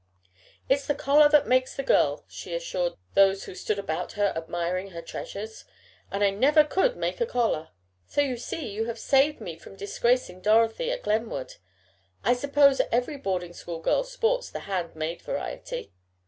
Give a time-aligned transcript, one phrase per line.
[0.67, 4.87] "It's the collar that makes the girl," she assured those who stood about her admiring
[4.89, 5.63] her treasures,
[6.09, 7.67] "and I never could make the collar.
[8.07, 11.57] So you see you have saved me from disgracing Dorothy at Glenwood.
[12.23, 15.91] I suppose every boarding school girl sports the hand made variety."